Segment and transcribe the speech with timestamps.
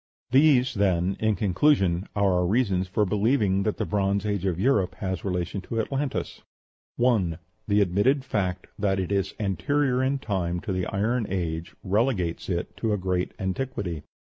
[0.11, 4.59] |+++ These, then, in conclusion, are our reasons for believing that the Bronze Age of
[4.59, 6.41] Europe has relation to Atlantis:
[6.95, 7.37] 1.
[7.67, 12.75] The admitted fact that it is anterior in time to the Iron Age relegates it
[12.77, 14.01] to a great antiquity.